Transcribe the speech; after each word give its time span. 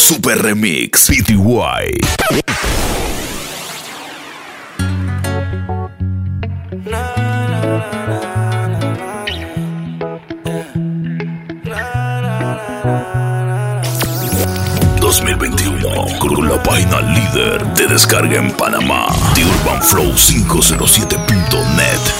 Super 0.00 0.42
Remix 0.42 1.08
PTY. 1.08 2.00
...2021... 15.00 16.18
Con 16.18 16.48
la 16.48 16.62
página 16.62 17.00
líder 17.02 17.62
de 17.74 17.86
descarga 17.86 18.36
en 18.36 18.50
Panamá... 18.52 19.06
...The 19.34 19.44
Urban 19.44 19.82
Flow 19.82 20.14
507.net 20.14 22.19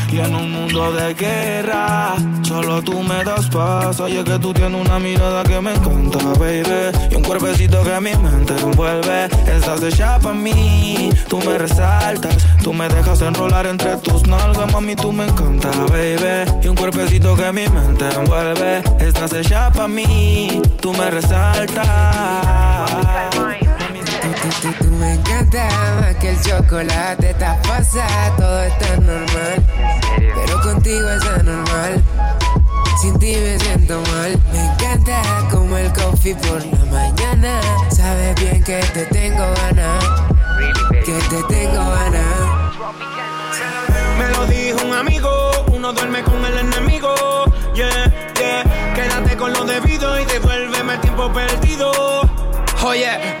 Y 0.11 0.19
en 0.19 0.35
un 0.35 0.51
mundo 0.51 0.91
de 0.91 1.13
guerra, 1.13 2.15
solo 2.41 2.81
tú 2.81 3.01
me 3.01 3.23
das 3.23 3.47
paz. 3.47 3.97
Oye, 4.01 4.21
que 4.25 4.37
tú 4.39 4.53
tienes 4.53 4.85
una 4.85 4.99
mirada 4.99 5.41
que 5.43 5.61
me 5.61 5.73
encanta, 5.73 6.17
baby. 6.37 6.91
Y 7.09 7.15
un 7.15 7.23
cuerpecito 7.23 7.81
que 7.81 7.97
mi 8.01 8.13
mente 8.15 8.53
envuelve. 8.61 9.29
Estás 9.47 9.81
hecha 9.83 10.19
para 10.19 10.35
mí, 10.35 11.11
tú 11.29 11.39
me 11.39 11.57
resaltas. 11.57 12.35
Tú 12.61 12.73
me 12.73 12.89
dejas 12.89 13.21
enrolar 13.21 13.65
entre 13.67 13.95
tus 13.97 14.27
nalgas, 14.27 14.69
mami, 14.73 14.97
tú 14.97 15.13
me 15.13 15.23
encanta, 15.25 15.69
baby. 15.89 16.51
Y 16.61 16.67
un 16.67 16.75
cuerpecito 16.75 17.33
que 17.37 17.49
mi 17.53 17.69
mente 17.69 18.05
envuelve. 18.13 18.83
Estás 18.99 19.31
hecha 19.31 19.71
para 19.71 19.87
mí, 19.87 20.61
tú 20.81 20.91
me 20.93 21.09
resaltas. 21.09 21.87
Tú, 24.21 24.27
tú, 24.61 24.73
tú 24.83 24.91
me 24.91 25.13
encanta 25.13 25.67
más 25.99 26.15
que 26.17 26.29
el 26.29 26.41
chocolate, 26.41 27.31
estás 27.31 27.57
pasa, 27.67 28.05
todo 28.37 28.63
está 28.63 28.97
normal. 28.97 29.65
Pero 30.17 30.61
contigo 30.61 31.09
es 31.09 31.25
anormal. 31.25 32.03
Sin 33.01 33.17
ti 33.17 33.35
me 33.35 33.57
siento 33.59 33.99
mal. 34.13 34.39
Me 34.53 34.65
encanta 34.65 35.21
como 35.49 35.75
el 35.75 35.91
coffee 35.93 36.35
por 36.35 36.63
la 36.63 36.85
mañana. 36.91 37.59
Sabes 37.89 38.35
bien 38.35 38.63
que 38.63 38.79
te 38.93 39.05
tengo 39.05 39.43
ganas. 39.55 40.03
Que 41.03 41.13
te 41.13 41.43
tengo 41.49 41.89
ganas. 41.89 42.71
Me 44.19 44.27
lo 44.29 44.45
dijo 44.45 44.85
un 44.85 44.93
amigo, 44.93 45.29
uno 45.71 45.93
duerme 45.93 46.21
con 46.23 46.45
el 46.45 46.59
enemigo. 46.59 47.15
Yeah, 47.73 48.13
yeah. 48.37 48.93
Quédate 48.93 49.35
con 49.35 49.51
lo 49.51 49.65
debido 49.65 50.19
y 50.19 50.25
devuélveme 50.25 50.93
el 50.93 51.01
tiempo 51.01 51.33
perdido. 51.33 51.91
Oye, 52.83 53.37
tú 53.39 53.40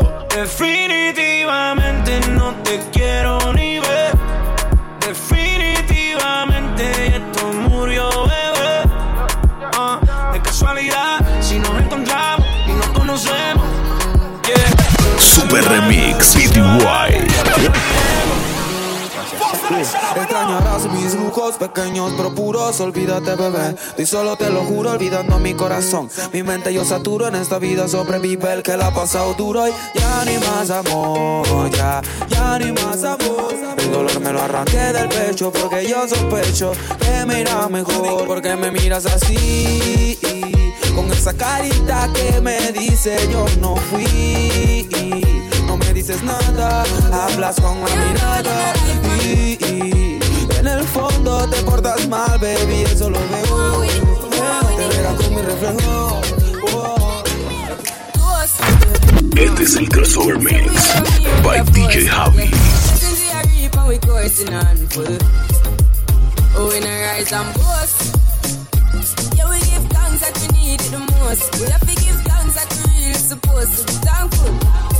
Definitivamente 0.35 2.19
no 2.29 2.53
te 2.63 2.79
quiero 2.93 3.37
ni 3.53 3.79
ver. 3.79 4.13
Definitivamente 5.05 7.17
esto 7.17 7.47
murió, 7.67 8.09
bebé. 8.25 8.83
Ah, 9.77 9.99
de 10.31 10.41
casualidad, 10.41 11.19
si 11.41 11.59
nos 11.59 11.77
encontramos 11.81 12.47
y 12.65 12.71
nos 12.71 12.87
conocemos. 12.87 13.65
Yeah. 14.47 15.19
Super 15.19 15.65
Remix 15.65 16.33
PTY. 16.33 17.90
Extrañarás 19.81 20.85
mis 20.91 21.15
lujos 21.15 21.55
pequeños 21.55 22.13
pero 22.15 22.35
puros, 22.35 22.79
olvídate 22.79 23.35
bebé. 23.35 23.75
Y 23.97 24.05
solo 24.05 24.35
te 24.37 24.49
lo 24.49 24.61
juro, 24.63 24.91
olvidando 24.91 25.39
mi 25.39 25.53
corazón. 25.53 26.09
Mi 26.31 26.43
mente 26.43 26.73
yo 26.73 26.85
saturo 26.85 27.27
en 27.27 27.35
esta 27.35 27.57
vida, 27.57 27.87
sobrevive 27.87 28.53
el 28.53 28.63
que 28.63 28.77
la 28.77 28.87
ha 28.87 28.93
pasado 28.93 29.33
duro. 29.33 29.67
Y 29.67 29.71
ya 29.95 30.25
ni 30.25 30.37
más 30.37 30.69
amor, 30.69 31.69
ya, 31.71 32.01
ya 32.29 32.59
ni 32.59 32.71
más 32.71 33.03
amor. 33.03 33.55
El 33.77 33.91
dolor 33.91 34.19
me 34.19 34.31
lo 34.31 34.41
arranqué 34.41 34.93
del 34.93 35.09
pecho 35.09 35.51
porque 35.51 35.87
yo 35.87 36.07
sospecho 36.07 36.73
que 36.99 37.25
me 37.25 37.41
irá 37.41 37.67
mejor. 37.67 38.27
Porque 38.27 38.55
me 38.55 38.71
miras 38.71 39.05
así, 39.07 40.19
con 40.95 41.11
esa 41.11 41.33
carita 41.33 42.07
que 42.13 42.39
me 42.39 42.71
dice 42.71 43.17
yo 43.31 43.45
no 43.59 43.75
fui. 43.75 44.87
No 46.01 46.07
me 46.07 46.13
dices 46.13 46.23
nada, 46.23 46.83
hablas 47.13 47.57
con 47.61 47.79
la 47.79 47.95
mirada 47.95 48.73
y, 49.23 49.55
y 49.63 50.19
en 50.57 50.65
el 50.65 50.83
fondo 50.87 51.47
te 51.47 51.61
portas 51.61 52.07
mal, 52.07 52.39
baby, 52.39 52.81
eso 52.91 53.07
lo 53.07 53.19
veo. 53.29 53.83
Te 54.77 54.97
verás 54.97 55.15
con 55.21 55.35
mi 55.35 55.41
reflejo. 55.43 56.21
Oh. 56.73 57.23
Este 59.35 59.63
es 59.63 59.75
el 59.75 59.89
crossover 59.89 60.39
mix 60.39 60.71
by 61.43 61.61
DJ 61.71 62.07
Javi. 62.09 62.49
Since 62.97 63.21
we 63.21 63.29
are 63.29 63.45
reap 63.45 63.77
and 63.77 63.87
we 63.87 63.99
coursing 63.99 64.55
on 64.55 64.77
full. 64.89 65.05
Oh, 66.57 66.71
in 66.71 66.83
a 66.83 67.13
rise 67.13 67.31
and 67.31 67.53
boast. 67.53 68.17
Yeah, 69.37 69.47
we 69.51 69.59
give 69.59 69.85
thanks 69.91 70.21
that 70.21 70.35
we 70.41 70.47
need 70.57 70.81
it 70.81 70.89
the 70.89 70.97
most. 70.97 71.59
We 71.59 71.69
have 71.69 71.81
to 71.81 71.95
give 72.01 72.19
thanks 72.23 72.55
that 72.55 72.73
we 72.87 73.05
really 73.05 73.13
supposed 73.13 73.77
to 73.77 73.85
be 73.85 73.93
thankful. 74.07 74.90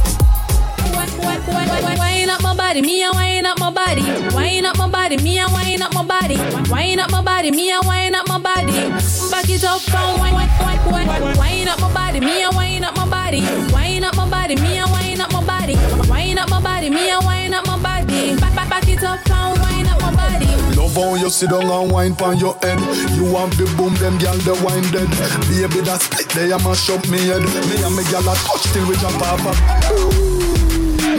Wine 1.21 2.29
up 2.29 2.41
my 2.41 2.55
body, 2.55 2.81
me 2.81 3.03
a 3.03 3.11
wine 3.11 3.45
up 3.45 3.59
my 3.59 3.71
body. 3.71 4.03
Wine 4.33 4.65
up 4.65 4.77
my 4.77 4.87
body, 4.87 5.17
me 5.17 5.39
a 5.39 5.47
wine 5.47 5.81
up 5.81 5.93
my 5.93 6.03
body. 6.03 6.37
Wine 6.69 6.99
up 6.99 7.11
my 7.11 7.21
body, 7.21 7.51
me 7.51 7.71
a 7.71 7.79
wine 7.81 8.15
up 8.15 8.27
my 8.27 8.39
body. 8.39 8.89
Back 9.29 9.49
it 9.49 9.63
up 9.63 9.81
and 9.93 10.19
wine, 10.19 10.33
wine, 10.33 10.49
wine, 10.59 11.07
wine. 11.07 11.37
Wine 11.37 11.67
up 11.67 11.79
my 11.79 11.93
body, 11.93 12.19
me 12.19 12.43
a 12.43 12.49
wine 12.51 12.83
up 12.83 12.95
my 12.95 13.07
body. 13.09 13.41
Wine 13.73 14.03
up 14.03 14.15
my 14.15 14.29
body, 14.29 14.55
me 14.55 14.79
a 14.79 14.85
wine 14.87 15.19
up 15.19 15.31
my 15.33 15.43
body. 15.43 15.75
Wine 16.09 16.37
up 16.37 16.49
my 16.49 16.61
body, 16.61 16.89
me 16.89 17.09
a 17.09 17.19
wine 17.19 17.53
up 17.53 17.65
my 17.67 17.77
body. 17.81 18.35
Back, 18.37 18.55
back, 18.55 18.69
back 18.69 18.87
it 18.87 19.03
up 19.03 19.19
and 19.29 19.59
wine 19.61 19.87
up 19.87 20.01
my 20.01 20.15
body. 20.15 20.47
Love 20.75 20.95
how 20.95 21.15
you 21.15 21.29
sit 21.29 21.49
down 21.49 21.69
and 21.69 21.91
wine 21.91 22.15
pon 22.15 22.37
your 22.37 22.55
head. 22.61 22.79
You 23.15 23.25
want 23.31 23.57
the 23.57 23.65
boom, 23.77 23.93
them 23.95 24.17
gyal 24.19 24.37
the 24.45 24.53
wine 24.63 24.83
dead. 24.91 25.09
Baby 25.49 25.81
that 25.85 26.01
split 26.01 26.29
they 26.29 26.51
a 26.51 26.57
mash 26.59 26.89
up 26.89 27.07
me 27.09 27.19
head. 27.27 27.41
Me 27.41 27.83
and 27.83 27.95
me 27.95 28.03
gyal 28.03 28.21
a 28.21 28.35
touch 28.47 28.71
till 28.71 28.87
we 28.87 28.95
jump 28.95 29.21
off. 29.21 30.40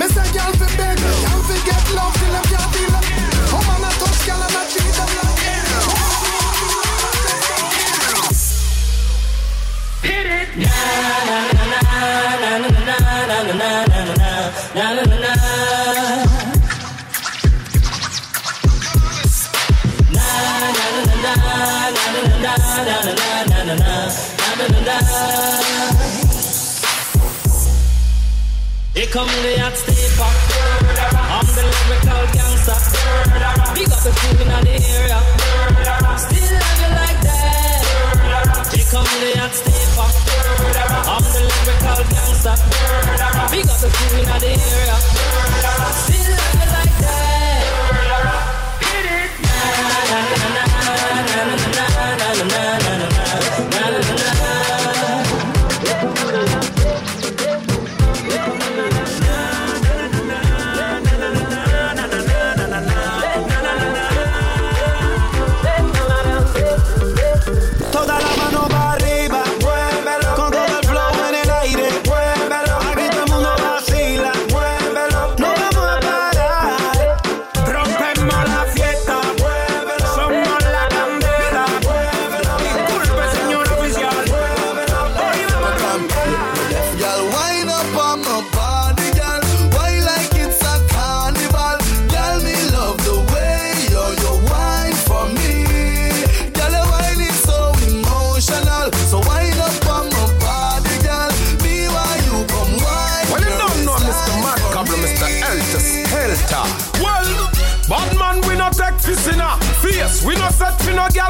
Me 0.02 0.08
say 0.08 0.28
gyal 0.34 0.52
fi 0.58 0.66
beg, 0.76 0.98
gyal 0.98 1.42
fi 1.46 1.56
get 1.66 1.84
love 1.94 2.14
till 2.18 2.32
them 2.34 2.44
can't 2.50 2.70
feel 2.74 2.94
it. 2.98 3.04
Oh 3.54 3.62
man 3.68 3.84
a 3.86 3.90
touch 4.00 4.20
gyal 4.26 4.42
and 4.46 4.56
a 4.58 4.62
treat 4.72 4.94
them 4.98 5.10
like 5.18 5.42
Here 28.94 29.06
come 29.06 29.26
the 29.26 29.91
so 34.02 34.10
cool 34.10 34.34
the 34.64 34.74
area. 34.82 35.18
Still 36.18 36.58
like 36.90 37.20
that. 37.22 37.86
Come 38.90 39.06
in 39.06 39.20
the 39.22 39.38
hot 39.38 39.54
stepper. 39.54 40.42
I'm 41.06 41.22
the 41.22 41.40
lyrical. 41.46 42.02
We 43.52 43.62
got 43.62 43.78
the 43.78 43.88
the 44.40 44.50
area. 44.58 44.96
Still 46.02 46.34
love 46.34 46.71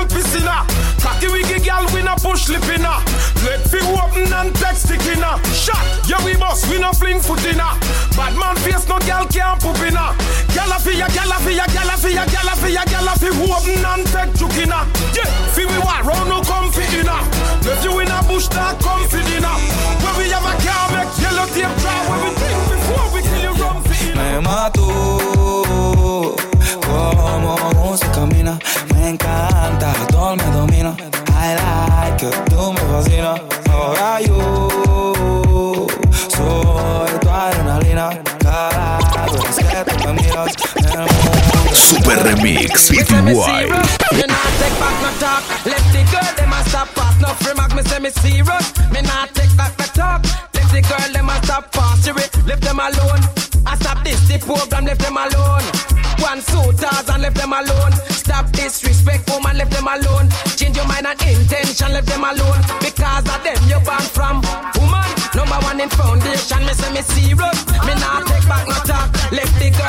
gal 0.03 0.09
piscina. 0.09 0.67
Cocky 1.01 1.29
wiggy 1.29 1.61
gal, 1.61 1.87
we 1.95 2.03
no 2.03 2.15
push 2.17 2.49
lip 2.49 2.65
inna. 2.69 3.03
Let 3.45 3.61
fi 3.69 3.79
open 3.79 4.33
and 4.33 4.55
text 4.57 4.87
stick 4.87 5.05
inna. 5.07 5.39
Shot, 5.55 5.83
yeah 6.09 6.25
we 6.25 6.37
boss, 6.37 6.69
we 6.71 6.79
no 6.79 6.93
fling 6.93 7.21
foot 7.21 7.45
inna. 7.45 7.79
Bad 8.17 8.37
man 8.39 8.57
face 8.57 8.87
no 8.89 8.99
gal 9.01 9.27
can't 9.27 9.61
poop 9.61 9.79
inna. 9.79 10.15
Gal 10.55 10.73
a 10.73 10.79
fi 10.79 10.99
ya, 10.99 11.09
gal 11.09 11.31
a 11.31 11.39
fi 11.41 11.55
ya, 11.55 11.67
gal 11.67 11.91
a 11.91 11.97
fi 11.97 12.15
ya, 12.15 12.25
gal 12.27 12.49
a 12.49 12.57
fi 12.57 12.73
ya, 12.73 12.85
gal 12.85 13.09
a 13.09 13.15
fi 13.19 13.29
open 13.29 13.85
and 13.85 14.07
take 14.07 14.35
juke. 14.35 14.67
Yeah, 14.67 15.27
fi 15.55 15.67
we 15.67 15.79
war 15.79 16.03
round 16.03 16.29
no 16.29 16.43
comfy 16.43 16.85
inna. 16.99 17.19
Left 17.65 17.85
you 17.85 17.99
in 18.01 18.11
a 18.11 18.23
bush 18.27 18.49
that 18.49 18.79
comfy 18.81 19.21
inna. 19.37 19.53
Where 20.03 20.17
we 20.19 20.31
have 20.31 20.47
a 20.47 20.55
car 20.63 20.91
make 20.93 21.13
yellow 21.19 21.47
tape 21.55 21.75
dry. 21.81 21.99
Where 22.09 22.21
we 22.23 22.31
think 22.39 22.61
before 22.71 23.07
we 23.15 23.21
kill 23.23 23.43
you 23.43 23.55
rum 23.63 23.83
fi 23.85 24.11
inna. 24.11 25.42
PTY. 43.23 43.71
You 44.19 44.27
not 44.27 44.51
take 44.59 44.77
back 44.83 44.97
no 45.03 45.11
talk. 45.23 45.43
Let 45.65 45.83
the 45.95 46.03
girl 46.11 46.31
them 46.35 46.53
a 46.53 46.61
stop 46.69 46.89
pass. 46.95 47.15
No 47.23 47.31
remark 47.47 47.75
me 47.75 47.83
say 47.83 47.99
me 48.01 48.11
serious. 48.11 48.67
Me 48.91 49.01
not 49.03 49.31
take 49.35 49.55
back 49.57 49.79
no 49.79 49.87
talk. 49.95 50.23
Let 50.55 50.67
the 50.75 50.83
girl 50.83 51.13
them 51.13 51.29
a 51.29 51.37
stop 51.45 51.71
pass. 51.73 52.07
Leave 52.07 52.61
them 52.61 52.81
alone. 52.81 53.23
I 53.67 53.77
stop 53.79 54.03
this 54.03 54.27
the 54.27 54.39
program. 54.39 54.87
Leave 54.87 54.99
them 54.99 55.17
alone. 55.17 55.63
One 56.23 56.41
suitors 56.41 57.09
and 57.11 57.23
left 57.23 57.37
them 57.37 57.53
alone. 57.53 57.93
Stop 58.11 58.51
disrespect, 58.53 59.29
woman, 59.31 59.59
left 59.59 59.71
them 59.71 59.87
alone. 59.87 60.31
Change 60.55 60.77
your 60.77 60.87
mind 60.87 61.07
and 61.07 61.19
intention, 61.23 61.93
left 61.93 62.07
them 62.07 62.23
alone. 62.23 62.63
Because 62.79 63.27
of 63.27 63.43
them 63.43 63.59
you 63.67 63.79
born 63.83 64.07
from. 64.15 64.39
Woman, 64.79 65.03
number 65.35 65.59
one 65.67 65.81
in 65.83 65.91
foundation. 65.91 66.63
Me 66.63 66.75
say 66.75 66.91
me 66.95 67.03
serious. 67.03 67.59
Me 67.87 67.95
not 67.99 68.27
take 68.27 68.47
back 68.47 68.67
no 68.71 68.79
talk. 68.87 69.11
Left 69.35 69.55
the 69.59 69.71
girl 69.75 69.82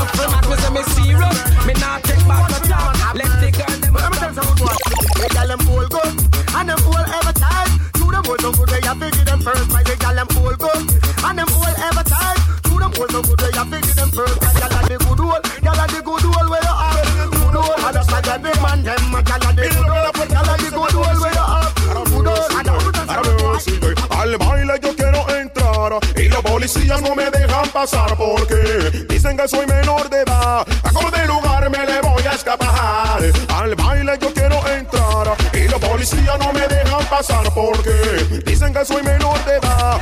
stop 0.00 0.12
pass. 0.16 0.42
No 0.42 0.50
me 0.50 0.56
say 0.56 0.70
me 0.70 0.82
serious. 0.94 1.36
Me 1.66 1.72
not 1.74 2.02
take 2.04 2.24
back 2.26 2.48
no 2.50 2.58
talk. 2.68 3.14
Left 3.14 3.36
the 3.40 3.50
girl 3.52 3.76
them 3.80 3.96
a 3.96 4.00
stop 4.32 4.58
pass. 4.58 4.78
They 5.20 5.28
gal 5.28 5.48
them 5.48 5.68
all 5.68 5.86
good, 5.88 6.14
and 6.56 6.68
them 6.68 6.80
all 6.86 7.06
ever 7.18 7.34
tired. 7.36 7.70
To 7.98 8.04
them 8.08 8.24
all 8.24 8.40
no 8.40 8.50
good, 8.52 8.68
they 8.68 8.80
have 8.86 8.98
to 9.00 9.10
give 9.10 9.24
them 9.24 9.40
first. 9.40 9.70
Why 9.72 9.82
they 9.82 9.96
gal 9.96 10.14
them 10.14 10.28
all 10.36 10.56
good, 10.56 10.80
and 11.24 11.38
them 11.38 11.48
all 11.52 11.76
ever 11.88 12.04
tired. 12.04 12.38
To 12.64 12.74
them 12.80 12.92
all 12.96 13.10
no 13.12 13.20
good, 13.22 13.38
they 13.40 13.52
have 13.56 13.70
to 13.70 13.78
give 13.80 13.96
them 13.96 14.10
first. 14.10 14.36
Why 14.40 14.52
gal 14.60 14.72
are 14.72 14.88
the 14.88 14.96
good 14.98 15.20
old, 15.20 15.42
gal 15.60 15.80
are 15.80 15.88
the 15.88 16.00
good 16.00 16.24
old 16.24 16.48
where 16.48 16.64
you 16.64 16.74
are. 16.74 17.04
Good 17.30 17.56
old, 17.60 17.76
and 17.76 17.94
just 17.94 18.10
like 18.10 18.28
every 18.28 18.54
man 18.64 18.80
them, 18.84 19.12
gal 19.28 19.44
are 19.44 19.52
the 19.52 19.64
good 19.68 19.90
old, 19.90 20.28
gal 20.32 20.48
are 20.48 20.58
the 20.58 20.68
good 20.72 20.94
old 20.96 21.18
where 21.20 21.34
you 21.36 21.44
are. 21.44 21.68
Good 22.08 22.28
old, 22.32 22.50
and 22.56 22.70
Al 24.20 24.36
baile 24.36 24.78
yo 24.82 24.94
quiero 24.94 25.28
entrar 25.30 25.98
y 26.16 26.28
los 26.28 26.42
policías 26.42 27.00
no 27.00 27.14
me 27.14 27.30
dejan 27.30 27.68
pasar 27.70 28.14
porque 28.16 29.06
dicen 29.20 29.36
que 29.36 29.48
soy 29.48 29.66
menor 29.66 30.08
de 30.08 30.22
edad. 30.22 30.66
A 30.82 30.92
como 30.92 31.10
de 31.10 31.26
lugar 31.26 31.68
me 31.68 31.84
le 31.84 32.00
voy 32.00 32.22
a 32.22 32.32
escapar. 32.32 33.20
Al 33.54 33.74
baile 33.74 34.18
yo 34.18 34.32
quiero 34.32 34.66
entrar 34.66 35.36
y 35.52 35.68
los 35.68 35.78
policías 35.78 36.38
no 36.38 36.50
me 36.54 36.66
dejan 36.66 37.04
pasar 37.04 37.52
porque 37.54 38.40
dicen 38.46 38.72
que 38.72 38.82
soy 38.82 39.02
menor 39.02 39.38
de 39.44 39.56
edad. 39.56 39.99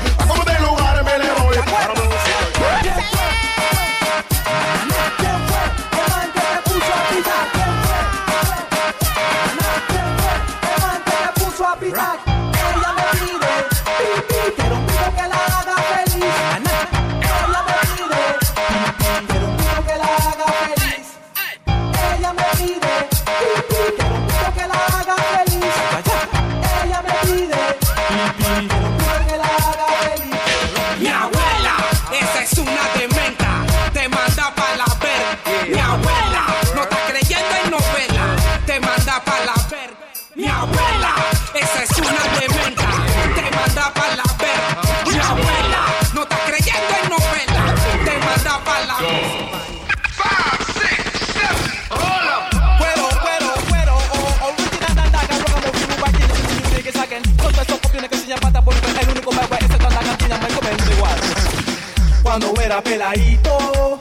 Era 62.68 62.82
peladito, 62.82 63.98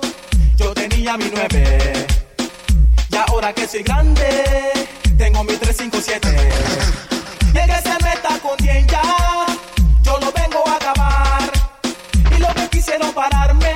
yo 0.58 0.74
tenía 0.74 1.16
mi 1.16 1.32
nueve. 1.34 2.06
Y 3.10 3.16
ahora 3.16 3.54
que 3.54 3.66
soy 3.66 3.82
grande, 3.82 4.28
tengo 5.18 5.42
mi 5.46 5.54
357. 5.54 6.28
Y 7.54 7.58
el 7.58 7.66
que 7.66 7.82
se 7.82 7.94
meta 8.04 8.38
con 8.42 8.58
10 8.58 8.88
ya, 8.88 9.02
yo 10.04 10.20
lo 10.20 10.34
vengo 10.34 10.68
a 10.68 10.76
acabar. 10.76 11.50
Y 12.36 12.40
lo 12.42 12.54
que 12.56 12.68
quisieron 12.68 13.14
pararme, 13.14 13.74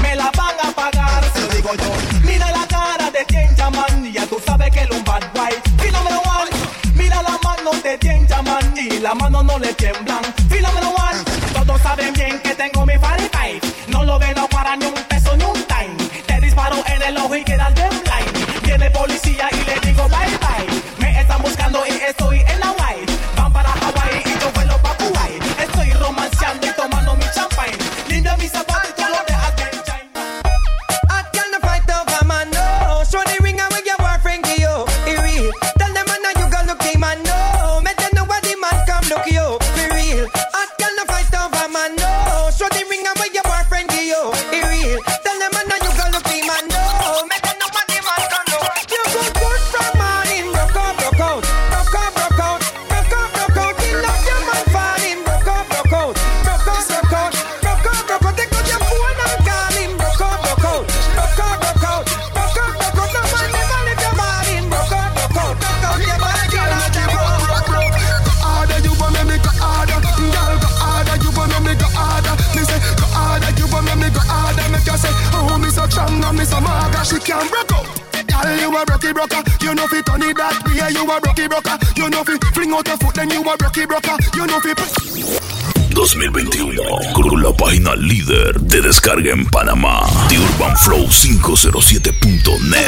me 0.00 0.16
la 0.16 0.30
van 0.38 0.56
a 0.64 0.72
pagar. 0.74 1.22
Se 1.34 1.40
lo 1.42 1.48
digo 1.48 1.74
yo. 1.74 1.92
Mira 2.24 2.50
la 2.50 2.66
cara 2.66 3.10
de 3.10 3.26
quien 3.26 3.54
llaman 3.54 4.06
y 4.06 4.12
ya 4.12 4.26
tú 4.26 4.40
sabes 4.46 4.72
que 4.72 4.80
es 4.80 4.90
un 4.90 5.04
bad 5.04 5.22
boy. 5.34 5.52
Fenómeno 5.76 6.22
one. 6.40 6.50
Mira 6.94 7.22
la 7.22 7.38
mano 7.44 7.72
de 7.82 7.98
quien 7.98 8.26
llaman 8.26 8.74
y 8.74 9.00
la 9.00 9.14
mano 9.14 9.42
no 9.42 9.58
le 9.58 9.74
tiemblan. 9.74 10.24
Fenómeno 10.48 10.94
one. 10.94 11.20
Todos 11.52 11.82
saben 11.82 12.14
bien 12.14 12.40
que 12.40 12.54
tengo 12.54 12.86
mi 12.86 12.96
45. 12.96 13.31
Way. 81.22 81.32
You 81.36 81.46
a 81.46 81.46
rocky 81.46 81.48
broker, 81.48 81.78
you 81.96 82.10
know 82.10 82.24
fi 82.24 82.38
fling 82.52 82.72
out 82.72 82.86
your 82.86 82.96
foot, 82.98 83.14
then 83.14 83.30
you 83.30 83.42
a 83.42 83.56
rocky 83.56 83.86
broker, 83.86 84.16
you 84.34 84.46
know 84.46 84.60
fi. 84.60 84.74
2021 85.94 87.12
con 87.12 87.42
la 87.42 87.52
página 87.52 87.94
líder 87.96 88.60
de 88.60 88.80
descarga 88.80 89.32
en 89.32 89.44
Panamá, 89.46 90.00
The 90.28 90.38
Urban 90.38 90.76
Flow 90.78 91.06
507.net. 91.06 92.86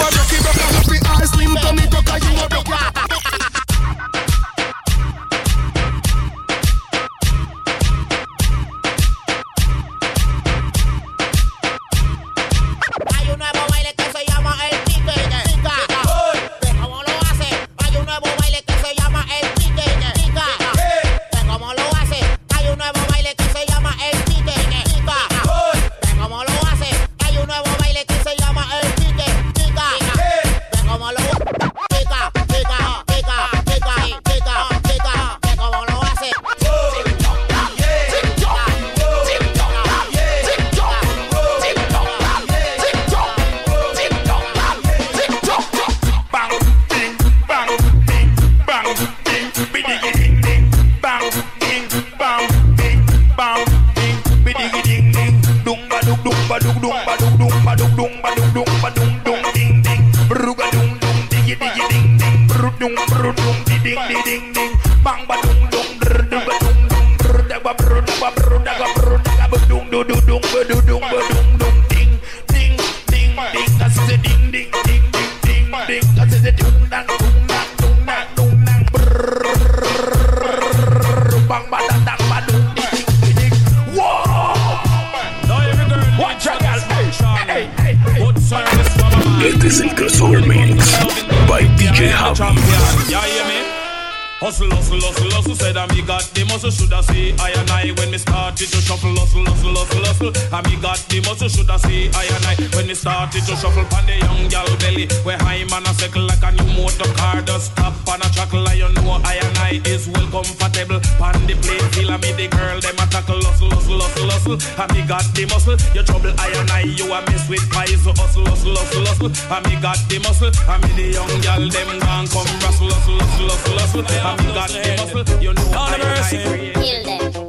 hustle, 100.54 100.62
hustle. 100.62 100.62
I 100.62 100.62
me 100.62 100.80
got 100.80 100.98
the 101.08 101.20
muscle, 101.20 101.48
shoulda 101.48 101.78
see 101.78 102.10
I 102.14 102.24
and 102.24 102.46
I 102.46 102.54
when 102.76 102.86
me 102.86 102.94
started 102.94 103.42
to 103.44 103.56
shuffle 103.56 103.84
pan 103.90 104.06
the 104.06 104.18
young 104.18 104.48
gal 104.48 104.66
belly. 104.78 105.06
Where 105.24 105.38
high 105.38 105.64
man 105.70 105.82
a 105.86 105.92
cycle 105.94 106.22
like 106.22 106.42
a 106.42 106.52
new 106.52 106.82
motor 106.82 107.10
car, 107.14 107.42
just 107.42 107.72
stop 107.72 107.94
on 108.08 108.20
a 108.22 108.28
chuckle, 108.30 108.62
like 108.62 108.78
you 108.78 108.88
know 108.94 109.20
I 109.24 109.40
and 109.42 109.58
I 109.58 109.80
is 109.84 110.08
well 110.08 110.26
comfortable. 110.30 111.00
Pan 111.18 111.46
the 111.46 111.54
plate, 111.58 111.82
feel 111.94 112.10
I 112.10 112.16
me 112.18 112.32
the 112.32 112.48
girl, 112.48 112.80
them 112.80 112.98
a 112.98 113.06
tackle, 113.06 113.42
hustle, 113.42 113.70
hustle, 113.70 114.00
hustle, 114.00 114.30
hustle. 114.30 114.58
I 114.78 114.84
me 114.92 115.02
got 115.06 115.26
the 115.34 115.44
muscle, 115.50 115.76
you 115.94 116.02
trouble 116.02 116.34
I 116.38 116.48
and 116.54 116.70
I, 116.70 116.82
you 116.86 117.12
a 117.12 117.18
mess 117.26 117.48
with 117.48 117.64
pies, 117.70 118.02
so 118.02 118.12
hustle, 118.14 118.46
hustle, 118.46 118.76
hustle, 118.76 119.06
hustle. 119.06 119.30
I 119.50 119.60
me 119.66 119.80
got 119.80 119.98
the 120.08 120.18
muscle, 120.20 120.50
I 120.68 120.78
me 120.78 120.90
the 120.94 121.06
young 121.18 121.34
gal, 121.42 121.62
them 121.66 121.90
gone 122.00 122.26
come 122.28 122.50
rustle, 122.62 122.90
hustle, 122.90 123.18
hustle, 123.18 123.48
hustle, 123.50 123.78
hustle. 123.78 124.04
I 124.06 124.30
me 124.38 124.48
got 124.54 124.70
the 124.70 124.92
muscle, 124.98 125.42
you 125.42 125.52
know 125.52 125.66
I 125.74 125.94
and 125.94 126.02
I. 126.04 126.72
Kill 126.74 127.32
them. 127.32 127.43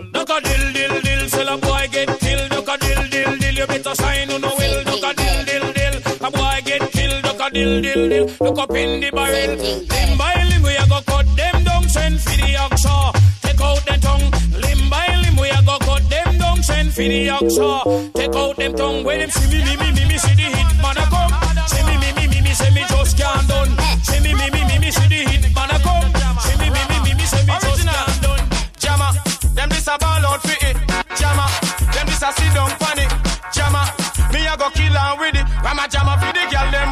Dill 7.55 7.81
dill 7.81 8.09
dill, 8.09 8.27
look 8.41 8.59
up 8.59 8.71
in 8.71 8.99
the 8.99 9.09
barrel. 9.11 9.55
Limb 9.55 10.17
by 10.17 10.35
limb 10.49 10.63
we 10.63 10.75
a 10.75 10.85
go 10.91 10.99
cut 11.07 11.25
them 11.39 11.63
down, 11.63 11.87
send 11.87 12.19
for 12.19 12.35
the 12.35 12.51
oxa. 12.63 12.95
Take 13.43 13.61
out 13.61 13.81
the 13.87 13.95
tongue. 14.05 14.27
Limb 14.59 14.89
by 14.91 15.07
limb 15.23 15.37
we 15.39 15.47
a 15.47 15.59
go 15.63 15.77
cut 15.87 16.03
them 16.09 16.37
down, 16.37 16.61
send 16.61 16.91
for 16.93 17.07
the 17.07 17.27
oxa. 17.27 18.11
Take 18.13 18.35
out 18.35 18.55
them 18.57 18.73
tongue. 18.75 19.03
When 19.05 19.19
them 19.19 19.29
see 19.31 19.47
me 19.51 19.63
me 19.63 19.73
me 19.79 19.87
me 19.95 20.03
me 20.11 20.17
see 20.17 20.35
the 20.35 20.47
hit 20.51 20.71
man 20.83 20.97
a 20.99 21.05
come. 21.07 21.31
See 21.71 21.83
me 21.87 21.95
me 22.03 22.09
me 22.17 22.23
me 22.27 22.39
me 22.43 22.51
say 22.59 22.71
me 22.75 22.83
just 22.91 23.17
can't 23.17 23.47
done. 23.47 23.71
See 24.03 24.19
me 24.19 24.31
me 24.35 24.47
me 24.51 24.61
me 24.67 24.75
me 24.83 24.91
see 24.91 25.07
the 25.07 25.19
hit 25.31 25.45
man 25.55 25.71
a 25.71 25.79
come. 25.79 26.11
See 26.43 26.57
me 26.59 26.67
me 26.75 26.81
me 26.91 26.97
me 27.07 27.11
me 27.15 27.23
say 27.23 27.43
me 27.47 27.55
just 27.63 27.87
can't 27.87 28.21
done. 28.21 28.43
Jammer, 28.83 29.11
them 29.55 29.69
this 29.69 29.87
a 29.87 29.95
ball 29.97 30.25
out 30.27 30.41
for 30.43 30.57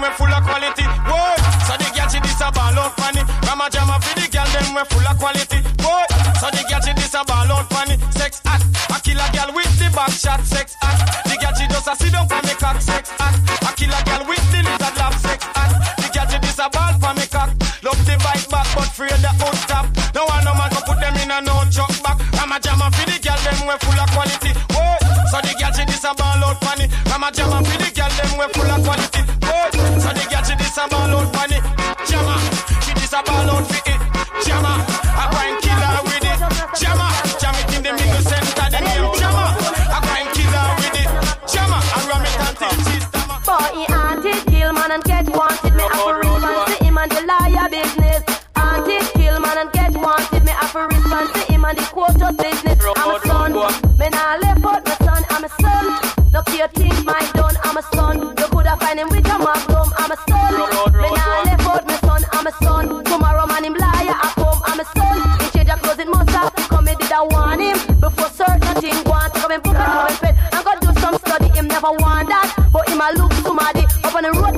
we 0.04 0.10
full 0.20 0.28
of 0.28 0.44
quality. 0.44 0.84
Whoa, 1.08 1.32
so 1.64 1.74
the 1.80 1.88
girl 1.96 2.10
she 2.12 2.20
this 2.20 2.42
a 2.44 2.52
ball 2.52 2.76
out 2.76 2.92
funny. 3.00 3.24
Rama 3.48 3.72
jammer 3.72 3.96
for 4.04 4.14
the 4.20 4.28
girl 4.28 4.48
them 4.52 4.76
we 4.76 4.84
full 4.92 5.08
of 5.08 5.16
quality. 5.16 5.64
Whoa, 5.80 6.04
so 6.44 6.52
the 6.52 6.62
girl 6.68 6.84
she 6.84 6.92
this 6.92 7.16
a 7.16 7.24
ball 7.24 7.48
out 7.48 7.72
funny. 7.72 7.96
Sex 8.12 8.44
act, 8.44 8.68
I 8.92 9.00
kill 9.00 9.16
a 9.16 9.28
girl 9.32 9.56
with 9.56 9.72
the 9.80 9.88
back 9.96 10.12
shot. 10.12 10.44
Sex 10.44 10.76
act, 10.84 11.24
the 11.24 11.40
girl 11.40 11.56
she 11.56 11.66
just 11.72 11.88
a 11.88 11.96
sit 11.96 12.12
down 12.12 12.28
for 12.28 12.42
me 12.44 12.54
cock. 12.60 12.84
Sex 12.84 13.16
act, 13.24 13.40
I 13.64 13.72
kill 13.80 13.96
a 13.96 14.00
girl 14.04 14.28
with 14.28 14.44
the 14.52 14.60
lizard 14.68 14.96
laugh. 15.00 15.16
Sex 15.24 15.40
act, 15.56 15.72
the 16.04 16.08
girl 16.12 16.28
she 16.28 16.38
this 16.44 16.60
a 16.60 16.68
ball 16.68 16.94
for 17.00 17.14
me 17.16 17.26
cock. 17.32 17.50
Love 17.80 18.00
the 18.04 18.16
bike 18.20 18.48
back 18.52 18.68
but 18.76 18.92
fear 18.92 19.16
the 19.24 19.32
out 19.32 19.60
top. 19.72 19.88
No 20.12 20.28
one 20.28 20.44
no 20.44 20.52
man 20.60 20.68
can 20.68 20.84
put 20.84 21.00
them 21.00 21.16
in 21.16 21.32
a 21.32 21.40
no 21.40 21.64
chuck 21.72 21.92
back. 22.04 22.20
Rama 22.36 22.60
jammer 22.60 22.92
for 22.92 23.08
the 23.08 23.16
girl 23.24 23.40
them 23.48 23.60
we 23.72 23.76
full 23.80 24.00
of 24.00 24.10
quality. 24.12 24.52
Whoa, 24.76 25.00
so 25.32 25.40
the 25.40 25.56
girl 25.56 25.72
she 25.72 25.88
this 25.88 26.04
a 26.04 26.12
ball 26.12 26.44
out 26.44 26.60
funny. 26.60 26.92
Rama 27.08 27.32
jammer 27.32 27.64
for 27.64 27.78
the 27.80 27.88
girl 27.96 28.12
them 28.20 28.32
we 28.40 28.48
full 28.52 28.68
of 28.68 28.73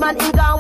man. 0.05 0.19
Him 0.19 0.31
gone 0.31 0.54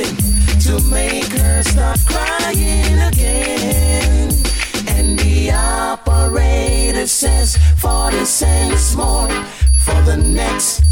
nothing 0.00 0.60
to 0.60 0.80
make 0.90 1.24
her 1.24 1.62
stop 1.62 1.98
crying 2.06 2.98
again. 3.12 4.30
And 4.88 5.18
the 5.18 5.52
operator 5.52 7.06
says 7.06 7.56
40 7.78 8.24
cents 8.24 8.96
more 8.96 9.28
for 9.84 10.00
the 10.02 10.16
next 10.16 10.89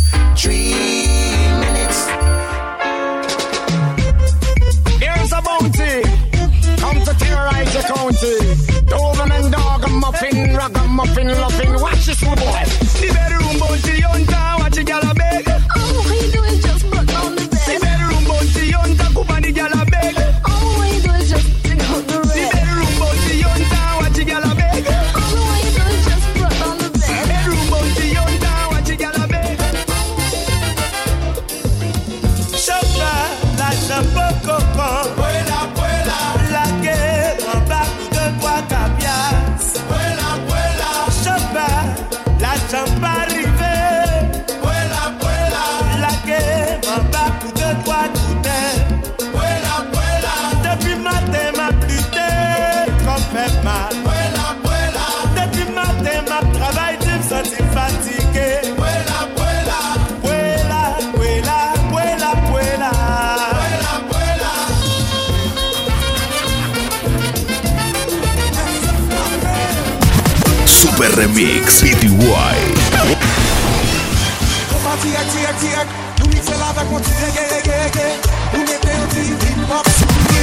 Remix 71.18 71.82
PTY. 71.82 72.54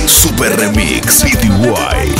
Super 0.05 0.51
Remix 0.57 1.23
PTY. 1.23 2.11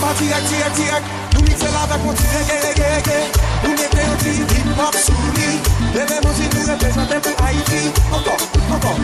Parti 0.00 0.32
acti 0.32 0.62
acti 0.62 1.27
Se 1.58 1.66
la 1.72 1.86
va 1.86 1.96
konti 1.98 2.22
rege 2.22 2.56
rege 2.62 2.86
rege 2.94 3.18
Ou 3.64 3.70
mette 3.70 4.02
yon 4.06 4.18
ti 4.22 4.30
hip 4.30 4.68
hop 4.78 4.94
sou 4.94 5.30
li 5.34 5.48
Deve 5.90 6.18
mouzi 6.22 6.46
nou 6.52 6.66
reprezenten 6.68 7.20
pou 7.24 7.34
Haiti 7.42 7.80
Ankon, 8.14 8.44
ankon 8.76 8.96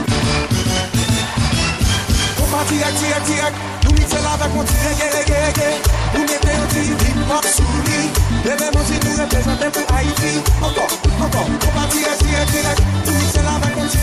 Kompa 2.39 2.61
direk, 2.71 2.95
direk, 3.01 3.25
direk 3.31 3.55
Nou 3.83 3.97
mite 3.97 4.23
la 4.23 4.37
va 4.39 4.47
konti 4.55 4.79
rege 4.85 5.11
rege 5.17 5.41
rege 5.47 5.69
Ou 6.13 6.23
mette 6.31 6.53
yon 6.55 6.71
ti 6.77 6.87
hip 6.93 7.19
hop 7.33 7.51
sou 7.57 7.83
li 7.89 8.01
Deve 8.47 8.71
mouzi 8.77 9.03
nou 9.03 9.15
reprezenten 9.25 9.75
pou 9.75 9.97
Haiti 9.97 10.33
Ankon, 10.61 10.97
ankon 11.27 11.59
Kompa 11.67 11.89
direk, 11.97 12.23
direk, 12.23 12.55
direk 12.55 12.79
Nou 13.01 13.19
mite 13.19 13.43
la 13.49 13.59
va 13.65 13.75
konti 13.81 13.94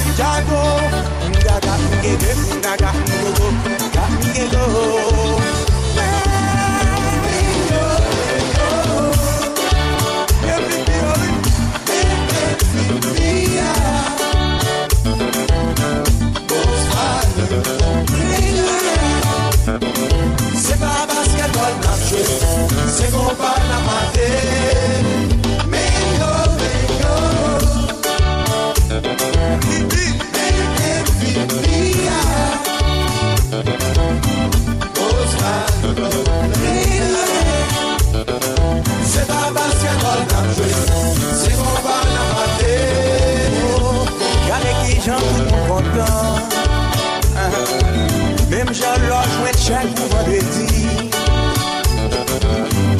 bagay 49.81 49.93
nou 49.97 50.07
vrededi 50.09 51.09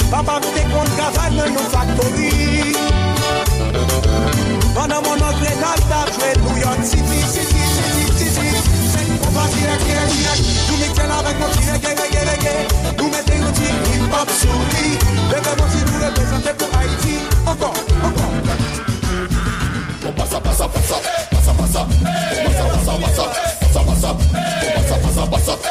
Papa 0.10 0.40
nou 0.42 0.52
te 0.54 0.64
kon 0.72 0.90
kavad 0.98 1.32
nan 1.38 1.54
nou 1.54 1.66
faktori 1.70 2.32
Panan 4.76 5.04
moun 5.06 5.22
angle 5.22 5.54
nan 5.62 5.84
tap 5.90 6.10
jwe 6.18 6.32
nou 6.42 6.58
yon 6.60 6.84
Siti, 6.86 7.22
siti, 7.34 7.64
siti, 7.76 8.06
siti 8.18 8.48
Sen 8.92 9.14
pou 9.22 9.32
pa 9.36 9.46
direk, 9.54 9.86
direk, 9.86 10.10
direk 10.16 10.40
Nou 10.68 10.80
mikten 10.82 11.16
avèk 11.18 11.42
nou 11.42 11.50
ti 11.56 11.70
rege, 11.70 11.94
rege, 12.02 12.22
rege 12.32 12.56
Nou 12.98 13.10
mette 13.14 13.42
nou 13.44 13.54
ti 13.60 13.70
hip-hop 13.92 14.36
sou 14.42 14.62
li 14.74 14.98
Bebe 15.30 15.58
nou 15.60 15.70
ti 15.74 15.86
nou 15.86 16.06
represente 16.08 16.56
pou 16.58 16.80
Haiti 16.80 17.20
Ankon, 17.46 17.84
ankon 18.10 18.40
passa, 20.18 20.42
passa, 20.42 20.68
passa, 20.68 20.98
passa, 21.32 21.54
passa, 21.54 21.84
bon, 21.86 22.00
passa, 22.46 22.66
passa, 22.74 22.94
passa, 23.00 23.26
passa, 23.62 23.84
passa, 23.86 24.14
bon, 24.14 24.28
passa, 24.76 24.98
passa, 25.00 25.28
passa, 25.28 25.71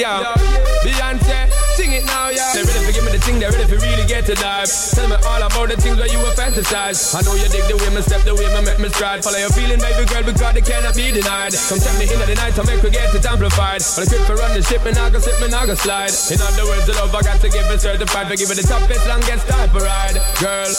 yeah. 0.00 0.34
Beyonce, 0.82 1.50
sing 1.76 1.92
it 1.92 2.04
now 2.06 2.30
yeah. 2.30 2.52
They 2.54 2.64
ready 2.64 2.86
to 2.86 2.92
give 2.92 3.04
me 3.04 3.12
the 3.12 3.20
thing, 3.20 3.38
they 3.38 3.46
ready 3.46 3.66
to 3.68 3.76
really 3.76 4.06
get 4.06 4.24
to 4.26 4.34
dive. 4.34 4.68
Tell 4.96 5.08
me 5.08 5.16
all 5.28 5.42
about 5.42 5.68
the 5.68 5.76
things 5.76 5.98
that 5.98 6.10
you 6.10 6.19
fantasize. 6.50 7.14
I 7.14 7.22
know 7.22 7.34
you 7.34 7.46
dig 7.48 7.64
the 7.70 7.76
way 7.78 7.90
me 7.94 8.02
step, 8.02 8.22
the 8.26 8.34
way 8.34 8.46
me 8.50 8.60
make 8.66 8.78
me 8.78 8.88
stride. 8.90 9.22
Follow 9.22 9.38
your 9.38 9.50
feeling, 9.54 9.78
baby 9.78 10.04
girl, 10.10 10.22
because 10.26 10.54
they 10.54 10.64
cannot 10.64 10.94
be 10.94 11.14
denied. 11.14 11.54
Come 11.54 11.78
tell 11.78 11.94
me 11.98 12.04
in 12.10 12.18
the 12.18 12.34
night 12.34 12.54
to 12.58 12.62
make 12.66 12.82
we 12.82 12.90
get 12.90 13.14
it 13.14 13.24
amplified. 13.24 13.82
When 13.94 14.06
I 14.06 14.10
quit 14.10 14.22
for 14.26 14.36
run 14.36 14.52
the 14.54 14.62
ship, 14.62 14.82
and 14.84 14.98
I 14.98 15.10
go 15.10 15.18
slip, 15.22 15.40
and 15.40 15.54
I 15.54 15.66
go 15.66 15.74
slide. 15.74 16.14
In 16.30 16.38
other 16.42 16.66
words, 16.66 16.86
the 16.86 16.94
love 16.98 17.14
I 17.14 17.22
got 17.22 17.38
to 17.40 17.48
give 17.48 17.66
it 17.70 17.80
certified. 17.80 18.26
For 18.26 18.36
give 18.36 18.50
it 18.50 18.58
the 18.58 18.66
toughest, 18.66 19.06
longest 19.06 19.46
type 19.46 19.74
of 19.74 19.82
ride. 19.82 20.18
Girl, 20.42 20.70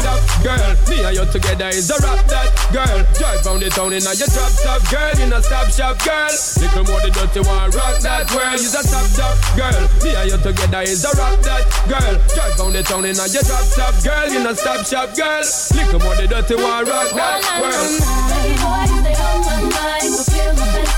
top 0.00 0.20
girl, 0.40 0.70
me 0.88 0.96
and 1.04 1.14
you 1.14 1.24
together 1.28 1.68
is 1.68 1.90
a 1.92 1.96
rap 2.00 2.24
that 2.32 2.48
girl. 2.72 2.98
Drive 3.18 3.44
round 3.44 3.60
the 3.62 3.70
town 3.70 3.92
in 3.92 4.04
a 4.04 4.12
your 4.16 4.30
drop 4.32 4.52
top 4.64 4.82
girl, 4.88 5.12
you 5.20 5.28
know 5.28 5.40
stop 5.44 5.68
shop 5.68 5.96
girl. 6.00 6.32
Little 6.58 6.84
more 6.88 7.00
than 7.04 7.12
the 7.12 7.26
dirty 7.28 7.42
one, 7.44 7.70
rock 7.76 7.96
that 8.00 8.26
world. 8.32 8.56
You's 8.56 8.74
a 8.74 8.82
top 8.82 9.06
top 9.12 9.36
girl. 9.54 9.82
Me 10.00 10.16
and 10.16 10.26
you 10.32 10.38
together 10.40 10.82
is 10.82 11.04
a 11.04 11.12
rock 11.20 11.36
that 11.44 11.64
girl. 11.84 12.14
Drive 12.32 12.56
round 12.56 12.74
the 12.74 12.82
town 12.82 13.04
in 13.04 13.18
a 13.18 13.26
your 13.28 13.44
drop 13.44 13.66
top 13.76 13.94
girl, 14.00 14.26
you 14.32 14.40
know 14.40 14.54
stop 14.54 14.84
shop 14.86 15.10
girl. 15.18 15.42
Little 15.74 15.98
more 15.98 16.14
the 16.14 16.26
dirty 16.28 16.54
one, 16.54 16.84
rock 16.86 17.10
that 17.10 17.42
world. 17.58 17.98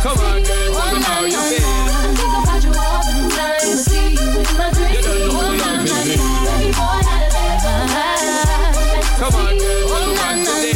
Come 0.05 0.19
on, 0.21 0.43
girl, 0.45 0.75
tell 0.77 0.93
me 0.93 1.01
how 1.01 1.25
you 1.25 1.41
feel. 1.49 1.65
You 4.93 5.01
don't 5.01 5.21
know 5.25 5.41
the 5.41 5.57
love 5.57 5.85
is 5.89 5.97
real. 6.05 6.21
Come 9.17 9.35
on, 9.41 9.57
girl, 9.57 9.81
tell 9.89 10.05
me 10.05 10.13
what 10.21 10.37
to 10.45 10.53
do. 10.61 10.73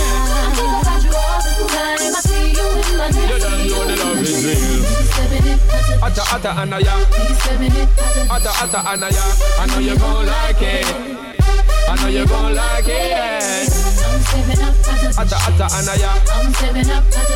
You 3.28 3.36
don't 3.44 3.60
know 3.68 3.82
the 3.84 3.94
love 4.00 4.24
is 4.24 4.40
real. 4.40 4.80
Atta 6.02 6.22
atta 6.34 6.50
anaya, 6.62 6.96
atta 8.30 8.50
atta 8.62 8.78
anaya. 8.88 9.24
I 9.58 9.66
know 9.66 9.80
you 9.80 9.96
gon' 9.98 10.26
like 10.26 10.62
it. 10.62 11.13
I 11.94 12.02
know 12.02 12.08
you 12.08 12.26
gon' 12.26 12.56
like 12.56 12.88
it. 12.88 13.70
Atta 15.16 15.36
atta 15.46 15.66
anaya, 15.78 16.10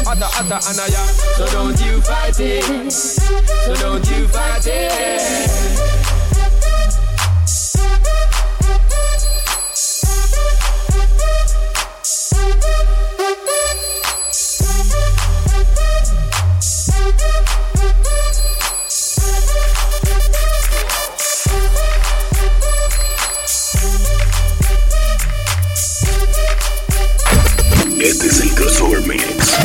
atta 0.04 0.26
atta 0.34 0.58
anaya. 0.68 1.02
So 1.36 1.46
don't 1.52 1.80
you 1.80 2.00
fight 2.00 2.40
it. 2.40 2.92
So 2.92 3.74
don't 3.76 4.10
you 4.10 4.26
fight 4.26 4.66
it. 4.66 5.97
Crossover 28.58 29.06
mix 29.06 29.56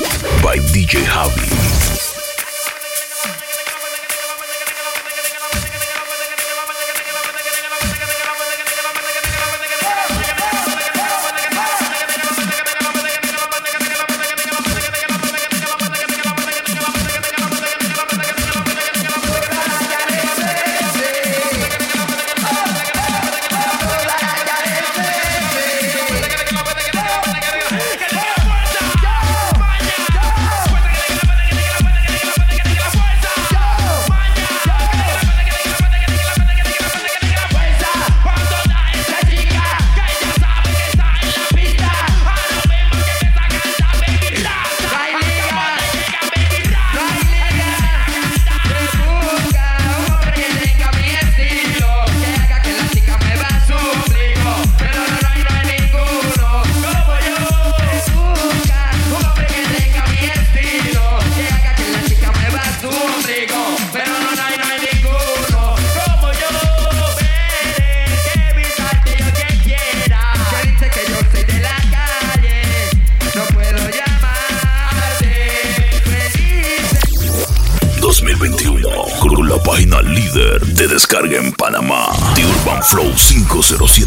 by 0.43 0.57
DJ 0.57 1.03
Javi. 1.03 1.92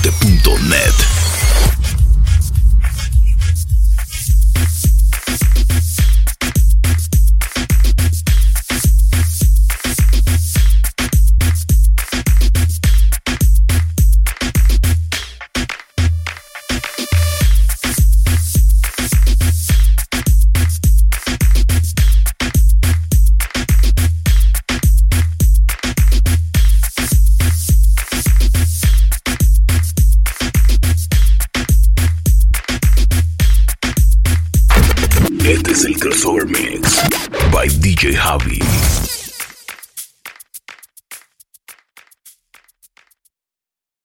Deporte.net. 0.07 1.96